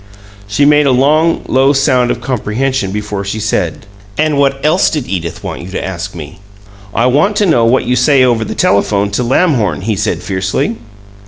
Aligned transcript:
She 0.47 0.65
made 0.65 0.87
a 0.87 0.91
long, 0.91 1.43
low 1.47 1.73
sound 1.73 2.09
of 2.09 2.21
comprehension 2.21 2.91
before 2.91 3.23
she 3.23 3.39
said, 3.39 3.85
"And 4.17 4.39
what 4.39 4.59
else 4.65 4.89
did 4.89 5.07
Edith 5.07 5.43
want 5.43 5.61
you 5.61 5.69
to 5.69 5.85
ask 5.85 6.15
me?" 6.15 6.39
"I 6.91 7.05
want 7.05 7.35
to 7.35 7.45
know 7.45 7.65
what 7.65 7.85
you 7.85 7.95
say 7.95 8.23
over 8.23 8.43
the 8.43 8.55
telephone 8.55 9.11
to 9.11 9.21
Lamhorn," 9.21 9.81
he 9.81 9.95
said, 9.95 10.23
fiercely. 10.23 10.77